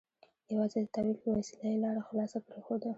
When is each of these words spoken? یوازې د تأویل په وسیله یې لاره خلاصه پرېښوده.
یوازې 0.53 0.79
د 0.83 0.87
تأویل 0.93 1.17
په 1.23 1.27
وسیله 1.37 1.65
یې 1.71 1.81
لاره 1.83 2.01
خلاصه 2.07 2.37
پرېښوده. 2.47 2.89